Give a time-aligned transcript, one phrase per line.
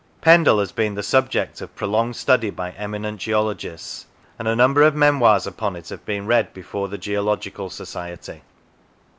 [0.19, 4.07] Pendle has been the subject of prolonged study by eminent geologists,
[4.39, 8.41] and a number of memoirs upon it have been read before the Geological Society.